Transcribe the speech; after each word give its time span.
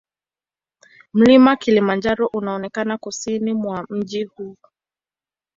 Mlima 1.13 1.55
Kilimanjaro 1.55 2.27
unaonekana 2.33 2.97
kusini 2.97 3.53
mwa 3.53 3.85
mji 3.89 4.23
huu. 4.23 4.57